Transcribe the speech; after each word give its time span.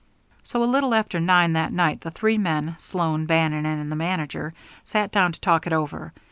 So 0.41 0.63
a 0.63 0.65
little 0.65 0.95
after 0.95 1.19
nine 1.19 1.53
that 1.53 1.71
night 1.71 2.01
the 2.01 2.09
three 2.09 2.39
men, 2.39 2.75
Sloan, 2.79 3.27
Bannon, 3.27 3.67
and 3.67 3.91
the 3.91 3.95
manager, 3.95 4.51
sat 4.83 5.11
down 5.11 5.31
to 5.33 5.39
talk 5.39 5.67
it 5.67 5.73
over. 5.73 6.11